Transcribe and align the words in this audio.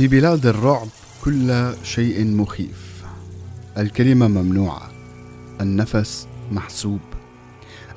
في 0.00 0.08
بلاد 0.08 0.46
الرعب 0.46 0.88
كل 1.24 1.72
شيء 1.82 2.26
مخيف. 2.26 3.04
الكلمة 3.78 4.28
ممنوعة 4.28 4.90
النفس 5.60 6.28
محسوب. 6.52 7.00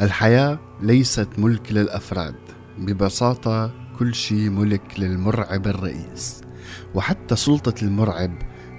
الحياة 0.01 0.59
ليست 0.81 1.27
ملك 1.37 1.71
للأفراد 1.71 2.35
ببساطة 2.77 3.71
كل 3.99 4.15
شيء 4.15 4.49
ملك 4.49 4.81
للمرعب 4.97 5.67
الرئيس. 5.67 6.41
وحتى 6.95 7.35
سلطة 7.35 7.83
المرعب 7.83 8.31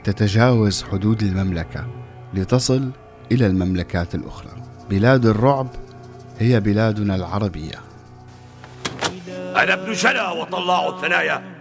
تتجاوز 0.05 0.83
حدود 0.83 1.23
المملكة 1.23 1.87
لتصل 2.35 2.91
إلى 3.33 3.47
المملكات 3.47 4.15
الأخرى. 4.15 4.63
بلاد 4.91 5.27
الرعب 5.27 5.69
هي 6.39 6.61
بلادنا 6.61 7.15
العربية. 7.15 7.81
أنا 9.57 9.75
ابن 9.75 9.95
شلا 9.95 10.31
وطلاع 10.31 10.89
الثنايا. 10.89 11.54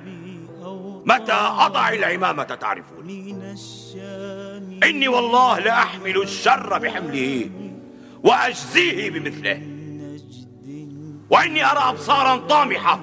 متى 1.05 1.33
أضع 1.59 1.89
العمامة 1.89 2.43
تعرفون؟ 2.43 3.09
إني 4.83 5.07
والله 5.07 5.59
لأحمل 5.59 6.21
الشر 6.21 6.77
بحمله 6.77 7.49
وأجزيه 8.23 9.09
بمثله. 9.09 9.61
وإني 11.29 11.65
أرى 11.65 11.89
أبصارا 11.89 12.37
طامحة 12.37 12.99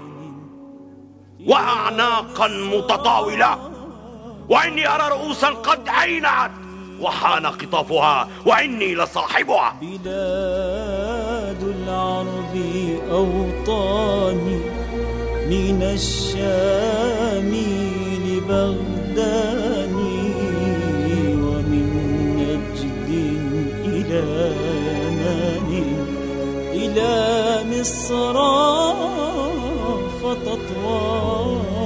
وأعناقا 1.47 2.49
متطاولة. 2.49 3.71
وإني 4.49 4.89
أرى 4.89 5.09
رؤوسا 5.09 5.49
قد 5.49 5.89
عينعت 5.89 6.51
وحان 7.01 7.47
قطافها 7.47 8.29
وإني 8.47 8.95
لصاحبها. 8.95 9.77
بلاد 9.80 11.63
العرب 11.63 12.57
أوطاني 13.11 14.61
من 15.51 15.83
الشام 15.83 17.80
لبغداد 18.51 19.95
ومن 21.45 21.88
نجد 22.38 23.09
إلى 23.84 24.24
يمن 25.38 25.74
إلى 26.73 27.12
مصر 27.71 28.37
فتطواني 30.23 31.80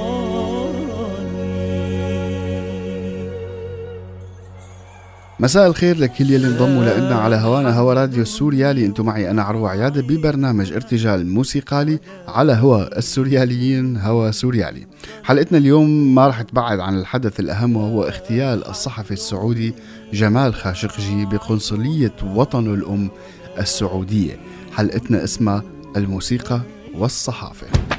مساء 5.39 5.67
الخير 5.67 5.97
لكل 5.97 6.31
يلي 6.31 6.47
انضموا 6.47 6.83
لنا 6.83 7.15
على 7.15 7.35
هوانا 7.35 7.79
هوا 7.79 7.93
راديو 7.93 8.21
السوريالي. 8.21 8.85
أنتم 8.85 9.05
معي 9.05 9.31
أنا 9.31 9.43
عروة 9.43 9.69
عيادة 9.69 10.01
ببرنامج 10.01 10.73
ارتجال 10.73 11.27
موسيقالي 11.27 11.99
على 12.27 12.53
هوا 12.53 12.97
السورياليين 12.97 13.97
هوا 13.97 14.31
سوريالي. 14.31 14.87
حلقتنا 15.23 15.57
اليوم 15.57 16.15
ما 16.15 16.27
رح 16.27 16.41
تبعد 16.41 16.79
عن 16.79 16.99
الحدث 16.99 17.39
الأهم 17.39 17.77
وهو 17.77 18.03
اغتيال 18.03 18.67
الصحفي 18.67 19.11
السعودي 19.11 19.73
جمال 20.13 20.53
خاشقجي 20.53 21.25
بقنصلية 21.25 22.15
وطنه 22.35 22.73
الأم 22.73 23.09
السعودية. 23.59 24.39
حلقتنا 24.71 25.23
اسمها 25.23 25.63
الموسيقى 25.97 26.61
والصحافة. 26.93 27.94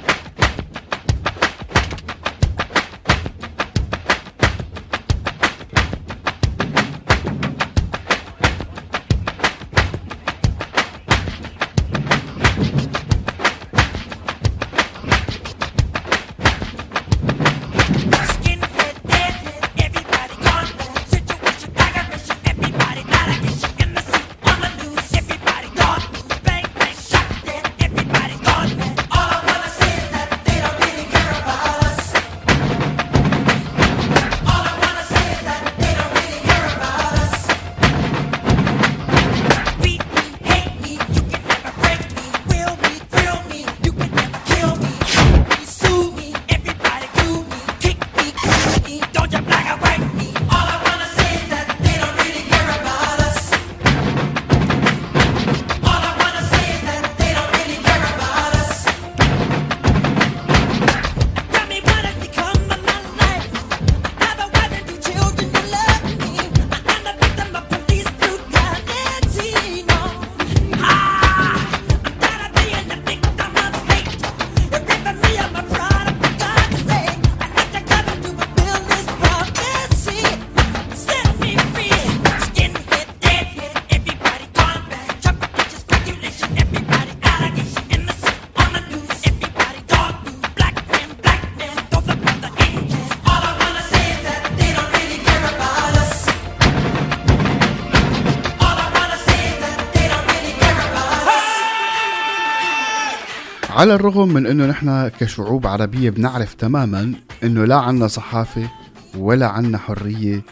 على 103.76 103.94
الرغم 103.94 104.28
من 104.28 104.46
إنه 104.46 104.66
نحن 104.66 105.08
كشعوب 105.08 105.66
عربية 105.66 106.10
بنعرف 106.10 106.54
تماما 106.54 107.14
إنه 107.44 107.64
لا 107.64 107.76
عنا 107.76 108.08
صحافة 108.08 108.70
ولا 109.18 109.46
عنا 109.46 109.78
حرية 109.78 110.44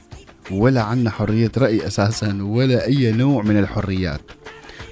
ولا 0.50 0.82
عنا 0.82 1.10
حرية 1.10 1.52
رأي 1.58 1.86
أساسا 1.86 2.38
ولا 2.42 2.86
أي 2.86 3.12
نوع 3.12 3.42
من 3.42 3.58
الحريات. 3.58 4.20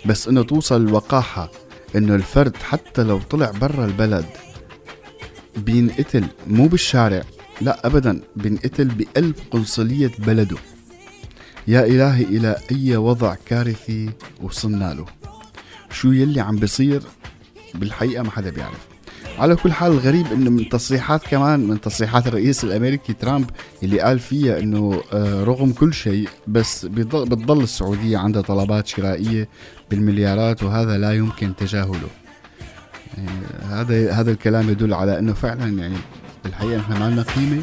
بس 0.07 0.29
إنه 0.29 0.43
توصل 0.43 0.81
الوقاحة 0.81 1.51
إنه 1.97 2.15
الفرد 2.15 2.57
حتى 2.57 3.03
لو 3.03 3.19
طلع 3.19 3.51
برا 3.51 3.85
البلد 3.85 4.27
بينقتل 5.57 6.25
مو 6.47 6.67
بالشارع 6.69 7.23
لا 7.61 7.87
ابدا 7.87 8.21
بينقتل 8.37 8.89
بقلب 8.89 9.35
قنصلية 9.51 10.13
بلده. 10.19 10.57
يا 11.69 11.85
إلهي 11.85 12.25
إلى 12.25 12.57
أي 12.73 12.97
وضع 12.97 13.35
كارثي 13.47 14.11
وصلنا 14.43 14.95
له. 14.95 15.07
شو 15.91 16.13
يلي 16.13 16.41
عم 16.41 16.57
بيصير؟ 16.57 17.03
بالحقيقة 17.75 18.23
ما 18.23 18.31
حدا 18.31 18.51
بيعرف. 18.51 18.93
على 19.39 19.57
كل 19.57 19.73
حال 19.73 19.93
الغريب 19.93 20.27
إنه 20.33 20.51
من 20.51 20.69
تصريحات 20.69 21.23
كمان 21.23 21.61
من 21.61 21.81
تصريحات 21.81 22.27
الرئيس 22.27 22.65
الأمريكي 22.65 23.13
ترامب 23.13 23.51
اللي 23.83 24.01
قال 24.01 24.19
فيها 24.19 24.59
إنه 24.59 25.03
آه، 25.13 25.45
رغم 25.45 25.73
كل 25.73 25.95
شيء 25.95 26.29
بس 26.47 26.87
بتضل 26.87 27.63
السعودية 27.63 28.19
عندها 28.19 28.43
طلبات 28.43 28.87
شرائية 28.87 29.49
بالمليارات 29.91 30.63
وهذا 30.63 30.99
لا 30.99 31.13
يمكن 31.13 31.57
تجاهله. 31.57 32.09
يعني 33.19 33.31
هذا 33.71 34.13
هذا 34.13 34.31
الكلام 34.31 34.71
يدل 34.71 34.95
على 34.95 35.19
إنه 35.19 35.33
فعلا 35.33 35.69
يعني 35.69 35.97
بالحقيقة 36.45 36.77
نحن 36.77 36.93
ما 36.93 37.11
لنا 37.11 37.23
قيمة. 37.23 37.63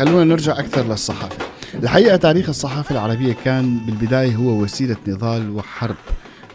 خلونا 0.00 0.24
نرجع 0.24 0.58
أكثر 0.58 0.82
للصحافة. 0.82 1.44
الحقيقة 1.74 2.16
تاريخ 2.16 2.48
الصحافة 2.48 2.92
العربية 2.92 3.36
كان 3.44 3.78
بالبداية 3.86 4.36
هو 4.36 4.62
وسيلة 4.62 4.96
نضال 5.06 5.50
وحرب 5.50 5.96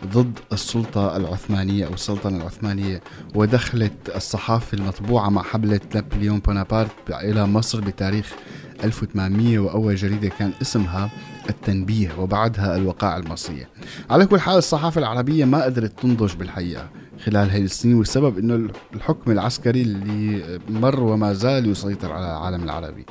ضد 0.06 0.39
السلطة 0.53 1.18
العثمانية 1.18 1.86
أو 1.86 1.94
السلطنة 1.94 2.38
العثمانية 2.38 3.01
ودخلت 3.36 3.94
الصحافة 4.15 4.77
المطبوعة 4.77 5.30
مع 5.30 5.44
حملة 5.44 5.80
نابليون 5.95 6.39
بونابرت 6.39 6.92
إلى 7.09 7.47
مصر 7.47 7.81
بتاريخ 7.81 8.31
1800 8.83 9.59
وأول 9.59 9.95
جريدة 9.95 10.30
كان 10.39 10.51
اسمها 10.62 11.09
التنبيه 11.50 12.19
وبعدها 12.19 12.75
الوقائع 12.75 13.18
المصرية. 13.18 13.69
على 14.09 14.25
كل 14.25 14.39
حال 14.39 14.57
الصحافة 14.57 15.00
العربية 15.00 15.45
ما 15.45 15.63
قدرت 15.63 16.00
تنضج 16.00 16.36
بالحقيقة. 16.36 16.89
خلال 17.26 17.52
هذه 17.52 17.64
السنين 17.64 17.96
والسبب 17.96 18.38
إنه 18.38 18.70
الحكم 18.96 19.32
العسكري 19.32 19.82
اللي 19.82 20.60
مر 20.70 21.04
وما 21.04 21.34
زال 21.34 21.72
يسيطر 21.72 22.12
على 22.12 22.26
العالم 22.26 22.64
العربي. 22.64 23.06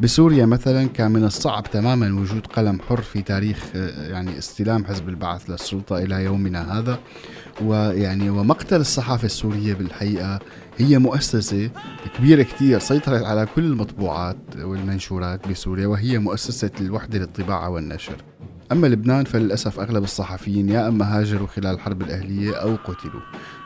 بسوريا 0.00 0.46
مثلا 0.46 0.86
كان 0.88 1.10
من 1.10 1.24
الصعب 1.24 1.62
تماما 1.70 2.20
وجود 2.20 2.46
قلم 2.46 2.80
حر 2.88 3.02
في 3.02 3.22
تاريخ 3.22 3.64
آه، 3.76 4.08
يعني 4.08 4.38
استلام 4.38 4.84
حزب 4.84 5.08
البعث 5.08 5.50
للسلطة 5.50 5.98
إلى 5.98 6.24
يومنا 6.24 6.78
هذا. 6.78 6.98
ويعني 7.62 8.30
ومقتل 8.30 8.80
الصحافة 8.80 9.26
السورية 9.26 9.74
بالحقيقة 9.74 10.38
هي 10.78 10.98
مؤسسة 10.98 11.70
كبيرة 12.18 12.42
كتير 12.42 12.78
سيطرت 12.78 13.22
على 13.22 13.46
كل 13.54 13.64
المطبوعات 13.64 14.36
والمنشورات 14.56 15.48
بسوريا 15.48 15.86
وهي 15.86 16.18
مؤسسة 16.18 16.70
الوحدة 16.80 17.18
للطباعة 17.18 17.70
والنشر. 17.70 18.16
أما 18.72 18.86
لبنان 18.86 19.24
فللأسف 19.24 19.80
أغلب 19.80 20.04
الصحفيين 20.04 20.68
يا 20.68 20.88
أما 20.88 21.18
هاجروا 21.18 21.46
خلال 21.46 21.74
الحرب 21.74 22.02
الأهلية 22.02 22.54
أو 22.54 22.76
قتلوا. 22.84 23.20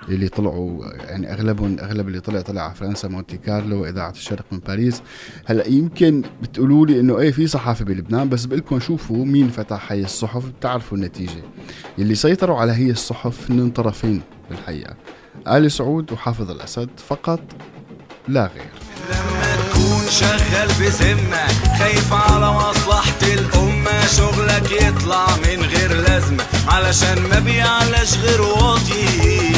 اللي 0.08 0.28
طلعوا 0.28 0.84
يعني 0.94 1.32
اغلبهم 1.32 1.76
أغلب 1.80 2.08
اللي 2.08 2.20
طلع 2.20 2.40
طلع 2.40 2.62
على 2.62 2.74
فرنسا 2.74 3.08
مونتي 3.08 3.36
كارلو 3.36 3.82
وإذاعة 3.82 4.10
الشرق 4.10 4.44
من 4.52 4.58
باريس. 4.58 5.02
هلأ 5.46 5.68
يمكن 5.68 6.22
بتقولوا 6.42 6.86
لي 6.86 7.00
إنه 7.00 7.18
إيه 7.18 7.32
في 7.32 7.46
صحافة 7.46 7.84
بلبنان 7.84 8.28
بس 8.28 8.44
بقول 8.44 8.82
شوفوا 8.82 9.24
مين 9.24 9.48
فتح 9.48 9.92
هي 9.92 10.02
الصحف 10.04 10.46
بتعرفوا 10.46 10.98
النتيجة. 10.98 11.42
اللي 11.98 12.14
سيطروا 12.14 12.58
على 12.58 12.72
هي 12.72 12.90
الصحف 12.90 13.50
من 13.50 13.70
طرفين 13.70 14.22
بالحقيقة. 14.50 14.94
آل 15.48 15.72
سعود 15.72 16.12
وحافظ 16.12 16.50
الأسد 16.50 16.88
فقط 17.08 17.40
لا 18.28 18.46
غير. 18.46 18.72
لما 19.10 19.56
تكون 19.56 20.10
شغال 20.10 20.68
بذمة 20.80 21.46
خايف 21.78 22.12
على 22.12 22.52
مصلحة 22.52 23.22
الأمة 23.22 23.67
شغلك 24.16 24.70
يطلع 24.70 25.26
من 25.36 25.64
غير 25.64 25.92
لازمة 25.92 26.44
علشان 26.68 27.22
ما 27.30 27.38
بيعلاش 27.38 28.14
غير 28.14 28.42
واطي. 28.42 29.52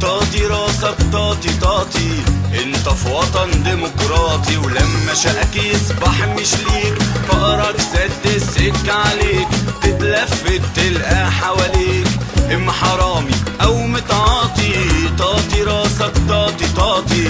طاطي 0.00 0.46
راسك 0.46 0.96
طاطي 1.12 1.48
طاطي. 1.60 2.22
انت 2.64 2.88
في 2.88 3.08
وطن 3.08 3.62
ديمقراطي. 3.62 4.56
ولما 4.56 5.14
شقك 5.14 5.56
يصبح 5.56 6.28
مش 6.28 6.54
ليك. 6.54 7.02
فقرك 7.28 7.80
سد 7.80 8.26
السكة 8.36 8.92
عليك. 8.92 9.48
تتلفت 9.82 10.60
تلقى 10.76 11.30
حواليك. 11.30 12.08
اما 12.54 12.72
حرامي 12.72 13.34
أو 13.62 13.86
متعاطي. 13.86 14.95
طاطي 16.96 17.26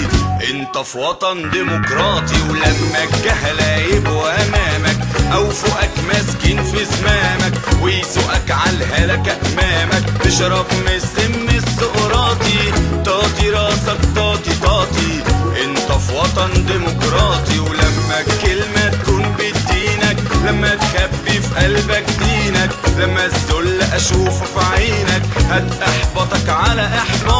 انت 0.51 0.77
في 0.77 0.97
وطن 0.97 1.49
ديمقراطي 1.49 2.41
ولما 2.49 3.03
الجهلة 3.03 3.75
يبقوا 3.95 4.29
امامك 4.43 4.97
أو 5.33 5.49
فوقك 5.49 5.91
ماسكين 6.07 6.63
في 6.63 6.85
زمامك. 6.85 7.53
ويسوقك 7.81 8.51
على 8.51 8.71
الهلكة 8.71 9.37
أمامك. 9.53 10.03
تشرب 10.23 10.65
من 10.73 10.91
السم 10.95 11.47
السقراطي 11.57 12.73
طاطي 13.05 13.49
راسك 13.49 13.97
طاطي 14.15 14.53
طاطي 14.63 15.23
انت 15.63 15.91
في 15.91 16.13
وطن 16.15 16.65
ديمقراطي 16.65 17.59
ولما 17.59 18.19
الكلمة 18.27 18.87
تكون 18.89 19.35
بدينك. 19.39 20.17
لما 20.45 20.75
تخبي 20.75 21.41
في 21.41 21.55
قلبك 21.55 22.05
دينك. 22.19 22.69
لما 22.97 23.25
الذل 23.25 23.81
أشوفه 23.81 24.45
في 24.45 24.65
عينك. 24.75 25.23
هتحبطك 25.49 26.49
على 26.49 26.81
احباطي 26.81 27.36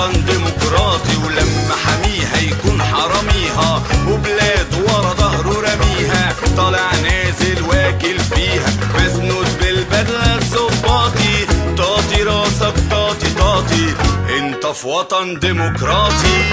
وطن 0.00 0.24
ديمقراطي 0.24 1.16
ولما 1.16 1.74
حميها 1.84 2.38
يكون 2.38 2.82
حراميها 2.82 3.82
وبلاد 4.08 4.74
ورا 4.74 5.14
ظهره 5.14 5.60
رميها. 5.60 6.34
طالع 6.56 6.90
نازل 7.02 7.62
واكل 7.62 8.18
فيها 8.18 8.70
مسنود 8.94 9.46
بالبدلة 9.60 10.34
الظباطي 10.34 11.46
طاطي 11.78 12.22
راسك 12.22 12.74
طاطي 12.90 13.30
طاطي. 13.38 13.94
انت 14.38 14.66
في 14.66 14.86
وطن 14.86 15.38
ديمقراطي. 15.38 16.44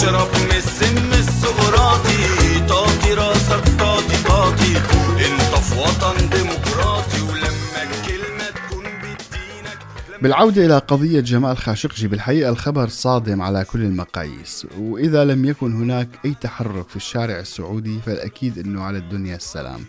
تشرب 0.00 0.28
من 0.34 0.56
السم 0.56 1.12
السقراطي 1.12 2.66
طاطي 2.68 3.14
راسك 3.14 3.68
طاطي 3.78 4.22
طاطي 4.28 4.76
انت 5.26 5.54
في 5.54 5.78
وطن 5.78 6.28
ديمقراطي. 6.28 7.20
ولما 7.20 7.82
الكلمة 7.82 8.44
تكون 8.50 8.84
بدينك 8.84 9.78
بالعودة 10.22 10.66
إلى 10.66 10.78
قضية 10.78 11.20
جمال 11.20 11.56
خاشقجي 11.56 12.08
بالحقيقة 12.08 12.50
الخبر 12.50 12.88
صادم 12.88 13.42
على 13.42 13.64
كل 13.64 13.82
المقاييس. 13.82 14.66
وإذا 14.78 15.24
لم 15.24 15.44
يكن 15.44 15.72
هناك 15.72 16.08
أي 16.24 16.34
تحرك 16.40 16.88
في 16.88 16.96
الشارع 16.96 17.38
السعودي 17.40 17.98
فالأكيد 18.06 18.58
أنه 18.58 18.82
على 18.82 18.98
الدنيا 18.98 19.36
السلام. 19.36 19.84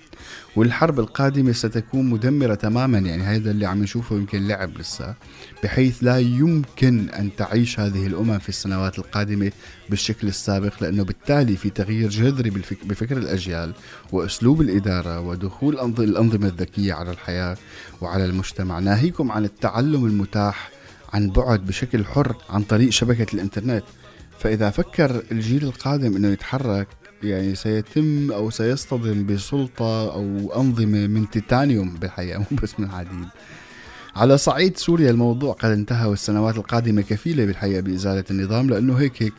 والحرب 0.56 1.00
القادمة 1.00 1.52
ستكون 1.52 2.10
مدمرة 2.10 2.56
تماما. 2.56 2.98
يعني 3.00 3.24
هذا 3.24 3.52
اللي 3.52 3.66
عم 3.66 3.84
نشوفه 3.84 4.16
يمكن 4.16 4.48
لعب 4.48 4.78
لسه 4.78 5.16
بحيث 5.64 5.98
لا 6.04 6.20
يمكن 6.20 7.10
أن 7.10 7.30
تعيش 7.38 7.80
هذه 7.80 8.08
الأمم 8.08 8.40
في 8.40 8.50
السنوات 8.50 9.00
القادمة 9.00 9.52
بالشكل 9.90 10.28
السابق 10.28 10.74
لأنه 10.82 11.04
بالتالي 11.04 11.56
في 11.56 11.70
تغيير 11.70 12.10
جذري 12.10 12.50
بفكر 12.84 13.18
الأجيال 13.18 13.74
وأسلوب 14.12 14.62
الإدارة 14.62 15.20
ودخول 15.20 15.78
أنظ- 15.78 16.00
الأنظمة 16.00 16.48
الذكية 16.48 16.94
على 16.94 17.12
الحياة 17.12 17.58
وعلى 18.02 18.26
المجتمع. 18.26 18.80
ناهيكم 18.80 19.32
عن 19.32 19.46
التعلم 19.46 20.06
المتاح 20.06 20.70
عن 21.14 21.30
بعد 21.30 21.66
بشكل 21.66 22.06
حر 22.06 22.36
عن 22.50 22.64
طريق 22.64 22.90
شبكة 22.90 23.34
الإنترنت. 23.34 23.84
فإذا 24.40 24.70
فكر 24.70 25.24
الجيل 25.32 25.64
القادم 25.64 26.16
أنه 26.16 26.28
يتحرك 26.28 26.88
يعني 27.24 27.56
سيتم 27.56 28.32
أو 28.32 28.50
سيصطدم 28.50 29.26
بسلطة 29.26 30.14
أو 30.14 30.54
أنظمة 30.62 31.08
من 31.08 31.30
تيتانيوم 31.30 31.90
بالحقيقة 31.90 32.40
مو 32.40 32.46
بس 32.64 32.80
من 32.80 32.92
حديد. 32.92 33.28
على 34.16 34.38
صعيد 34.38 34.78
سوريا 34.78 35.12
الموضوع 35.12 35.54
قد 35.54 35.72
انتهى 35.72 36.08
والسنوات 36.08 36.58
القادمة 36.58 37.02
كفيلة 37.02 37.46
بالحقيقة 37.46 37.82
بإزالة 37.82 38.24
النظام 38.32 38.70
لأنه 38.70 38.96
هيك 38.96 39.24
هيك 39.24 39.34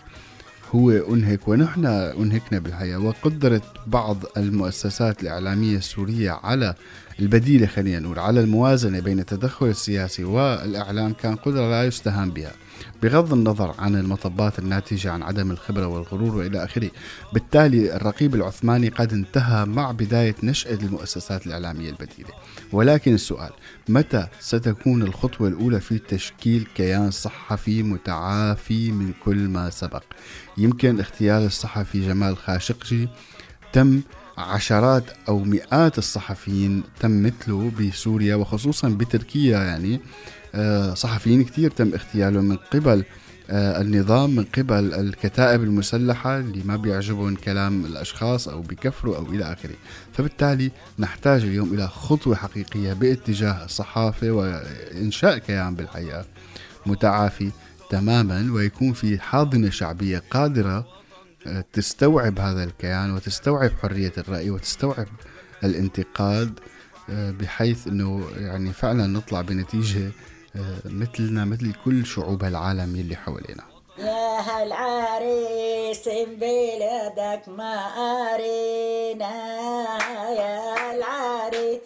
هو 0.74 0.90
أنهك 0.90 1.48
ونحن 1.48 1.86
أنهكنا 1.86 2.58
بالحقيقة 2.58 2.98
وقدرت 2.98 3.62
بعض 3.86 4.18
المؤسسات 4.36 5.22
الإعلامية 5.22 5.76
السورية 5.76 6.30
على 6.30 6.74
البديلة 7.21 7.66
خلينا 7.66 7.99
نقول 7.99 8.19
على 8.19 8.40
الموازنة 8.40 9.00
بين 9.00 9.21
التدخل 9.21 9.66
السياسي 9.66 10.25
والإعلام 10.25 11.12
كان 11.12 11.37
قدرة 11.37 11.71
لا 11.71 11.85
يستهان 11.85 12.31
بها 12.31 12.52
بغض 13.02 13.33
النظر 13.33 13.75
عن 13.78 13.97
المطبات 13.97 14.59
الناتجة 14.59 15.11
عن 15.11 15.23
عدم 15.23 15.50
الخبرة 15.50 15.87
والغرور 15.87 16.37
وإلى 16.37 16.64
آخره. 16.64 16.90
بالتالي 17.33 17.97
الرقيب 17.97 18.35
العثماني 18.35 18.88
قد 18.88 19.12
انتهى 19.12 19.64
مع 19.64 19.90
بداية 19.90 20.35
نشأة 20.42 20.75
المؤسسات 20.75 21.47
الإعلامية 21.47 21.90
البديلة. 21.90 22.31
ولكن 22.73 23.14
السؤال 23.14 23.50
متى 23.88 24.26
ستكون 24.40 25.02
الخطوة 25.02 25.49
الأولى 25.49 25.81
في 25.81 25.99
تشكيل 25.99 26.66
كيان 26.75 27.11
صحفي 27.11 27.83
متعافي 27.83 28.90
من 28.90 29.12
كل 29.25 29.37
ما 29.37 29.71
سبق؟ 29.71 30.02
يمكن 30.59 30.99
اغتيال 31.00 31.47
الصحفي 31.47 32.07
جمال 32.07 32.37
خاشقجي. 32.37 33.09
تم 33.73 34.00
عشرات 34.38 35.04
أو 35.28 35.38
مئات 35.38 35.98
الصحفيين 35.98 36.82
تم 37.00 37.22
مثله 37.22 37.72
بسوريا 37.80 38.34
وخصوصا 38.34 38.88
بتركيا 38.88 39.58
يعني. 39.58 40.00
آه، 40.54 40.94
صحفيين 40.94 41.44
كتير 41.44 41.70
تم 41.70 41.92
اغتيالهم 41.94 42.44
من 42.44 42.56
قبل 42.56 43.04
آه، 43.50 43.80
النظام 43.80 44.36
من 44.36 44.44
قبل 44.44 44.94
الكتائب 44.94 45.62
المسلحة 45.62 46.38
اللي 46.38 46.62
ما 46.64 46.76
بيعجبهم 46.76 47.34
كلام 47.34 47.84
الأشخاص 47.84 48.48
أو 48.48 48.60
بكفروا 48.60 49.16
أو 49.16 49.26
إلى 49.26 49.52
آخره. 49.52 49.74
فبالتالي 50.12 50.70
نحتاج 50.98 51.42
اليوم 51.42 51.74
إلى 51.74 51.88
خطوة 51.88 52.34
حقيقية 52.34 52.92
باتجاه 52.92 53.64
الصحافة 53.64 54.30
وإنشاء 54.30 55.38
كيان 55.38 55.74
بالحقيقة 55.74 56.24
متعافي 56.86 57.50
تماما 57.90 58.52
ويكون 58.52 58.92
في 58.92 59.18
حاضنة 59.18 59.70
شعبية 59.70 60.22
قادرة 60.30 61.01
تستوعب 61.72 62.38
هذا 62.38 62.64
الكيان 62.64 63.14
وتستوعب 63.14 63.70
حرية 63.82 64.12
الرأي 64.18 64.50
وتستوعب 64.50 65.08
الانتقاد 65.64 66.61
آه، 67.11 67.30
بحيث 67.30 67.87
إنه 67.87 68.25
يعني 68.37 68.72
فعلا 68.72 69.06
نطلع 69.06 69.40
بنتيجة 69.40 70.11
آه، 70.56 70.76
مثلنا 70.84 71.44
مثل 71.44 71.72
كل 71.84 72.06
شعوب 72.06 72.44
العالم 72.44 72.96
يلي 72.96 73.16
حوالينا. 73.16 73.64
يا 73.99 74.40
هالعريس 74.40 76.08
بلادك 76.08 77.49
ما 77.49 77.75
أرينا؟ 78.34 79.34
يا 80.38 80.94
العريس 80.94 81.80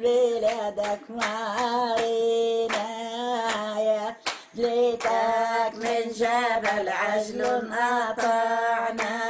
بلادك 0.00 1.00
ما 1.10 1.34
أرينا؟ 1.94 2.99
ليتك 4.54 5.72
من 5.74 6.10
جبل 6.12 6.88
عجل 6.88 7.42
قطعنا 7.72 9.20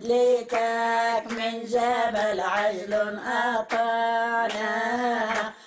ليتك 0.00 1.24
من 1.30 1.64
جبل 1.64 2.40
عجل 2.40 3.20
قطعنا 3.20 4.72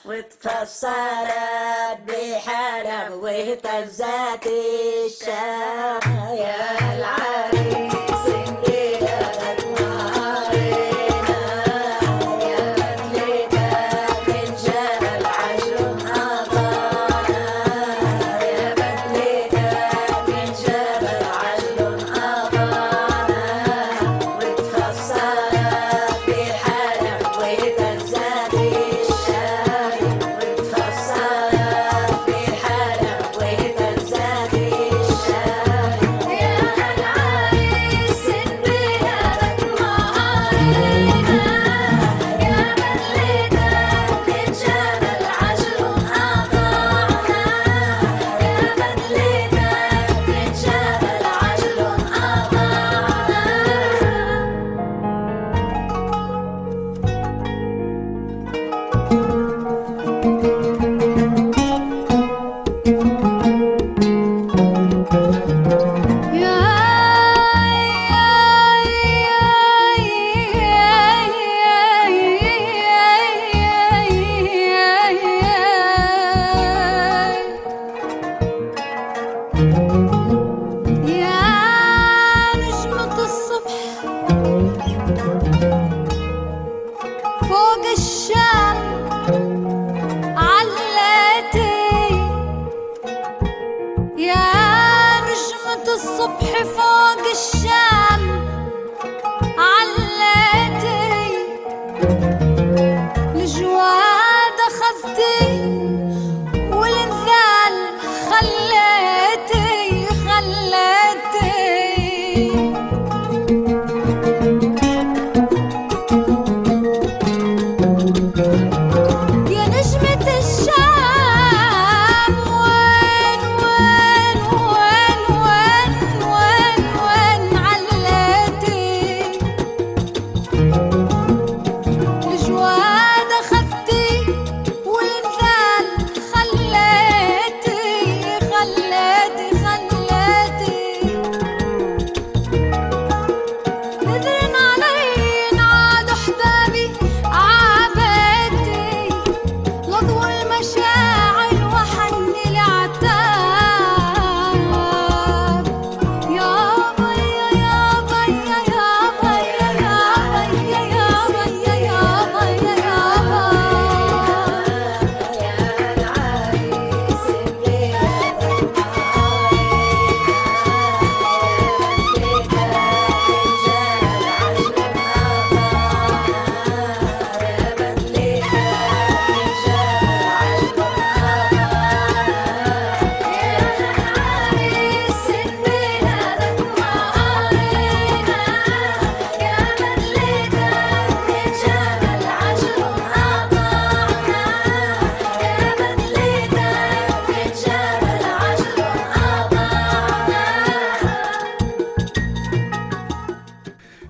وتفسرت 0.06 1.98
بحلب 2.08 3.14
واهتزت 3.14 4.46
الشام. 5.06 6.02
يا 6.36 6.94
العريس 6.98 7.65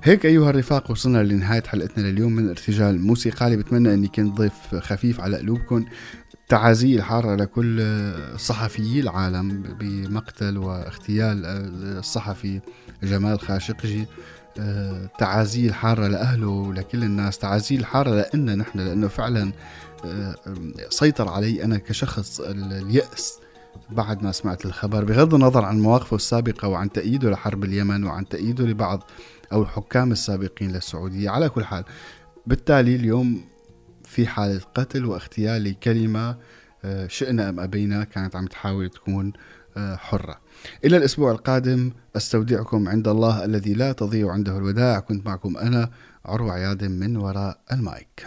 هيك 0.05 0.25
أيها 0.25 0.49
الرفاق 0.49 0.91
وصلنا 0.91 1.23
لنهاية 1.23 1.63
حلقتنا 1.63 2.03
لليوم 2.07 2.33
من 2.35 2.49
ارتجال 2.49 3.01
موسيقالي 3.01 3.57
بتمنى 3.57 3.93
أني 3.93 4.07
كنت 4.07 4.37
ضيف 4.37 4.75
خفيف 4.75 5.19
على 5.21 5.37
قلوبكم. 5.37 5.85
تعازي 6.49 6.95
الحارة 6.95 7.35
لكل 7.35 7.83
صحفيي 8.37 8.99
العالم 8.99 9.63
بمقتل 9.79 10.57
واغتيال 10.57 11.45
الصحفي 11.97 12.59
جمال 13.03 13.39
خاشقجي. 13.39 14.05
تعازي 15.19 15.67
الحارة 15.67 16.07
لأهله 16.07 16.47
ولكل 16.47 17.03
الناس. 17.03 17.37
تعازي 17.37 17.75
الحارة 17.75 18.25
لنا 18.33 18.55
نحن 18.55 18.79
لأنه 18.79 19.07
فعلا 19.07 19.51
آه، 20.05 20.35
سيطر 20.89 21.29
علي 21.29 21.63
أنا 21.63 21.77
كشخص 21.77 22.39
ال- 22.39 22.73
اليأس. 22.73 23.39
بعد 23.89 24.23
ما 24.23 24.31
سمعت 24.31 24.65
الخبر 24.65 25.03
بغض 25.03 25.33
النظر 25.33 25.65
عن 25.65 25.79
مواقفه 25.79 26.15
السابقة 26.15 26.67
وعن 26.67 26.91
تأييده 26.91 27.29
لحرب 27.29 27.63
اليمن 27.63 28.03
وعن 28.03 28.27
تأييده 28.27 28.65
لبعض 28.65 29.03
أو 29.53 29.63
الحكام 29.63 30.11
السابقين 30.11 30.71
للسعودية 30.71 31.29
على 31.29 31.49
كل 31.49 31.63
حال 31.63 31.83
بالتالي 32.47 32.95
اليوم 32.95 33.41
في 34.03 34.27
حالة 34.27 34.61
قتل 34.75 35.05
واغتيال 35.05 35.63
لكلمة 35.63 36.37
آه، 36.85 37.07
شئنا 37.07 37.49
أم 37.49 37.59
أبينا 37.59 38.03
كانت 38.03 38.35
عم 38.35 38.45
تحاول 38.45 38.89
تكون 38.89 39.33
آه، 39.77 39.95
حرة. 39.95 40.39
إلى 40.85 40.97
الأسبوع 40.97 41.31
القادم 41.31 41.91
أستودعكم 42.15 42.89
عند 42.89 43.07
الله 43.07 43.45
الذي 43.45 43.73
لا 43.73 43.91
تضيع 43.91 44.31
عنده 44.31 44.57
الوداع. 44.57 44.99
كنت 44.99 45.25
معكم 45.25 45.57
أنا 45.57 45.89
عروة 46.25 46.51
عيادم 46.51 46.91
من 46.91 47.17
وراء 47.17 47.59
المايك. 47.71 48.25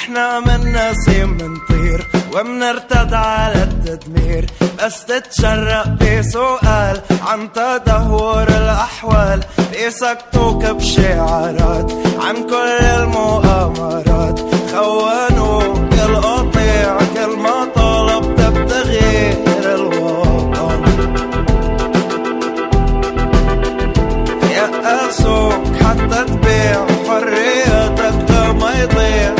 نحنا 0.00 0.40
من 0.40 0.72
نسيم 0.72 1.30
منطير 1.30 2.06
ومنرتد 2.34 3.14
على 3.14 3.62
التدمير 3.62 4.46
بس 4.78 5.04
تتشرق 5.04 5.88
بسؤال 5.88 7.00
عن 7.26 7.52
تدهور 7.52 8.42
الأحوال. 8.42 9.40
بيسكتوك 9.72 10.64
بشعارات 10.64 11.92
عن 12.20 12.34
كل 12.34 12.84
المؤامرات. 12.84 14.40
خونوك 14.72 15.92
القطيع 15.92 16.98
كل 16.98 17.36
ما 17.36 17.64
طلبت 17.74 18.40
بتغيير 18.40 19.74
الوطن. 19.74 20.82
يأسوك 24.50 25.64
حتى 25.84 26.24
تبيع 26.24 26.86
حريتك 27.08 28.30
لما 28.30 28.80
يضيع 28.82 29.39